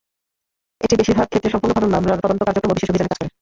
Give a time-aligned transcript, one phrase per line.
[0.81, 3.29] এটি বেশিরভাগ ক্ষেত্রে স্পর্শকাতর মামলার তদন্ত কার্যক্রম ও বিশেষ অভিযানে কাজ করে।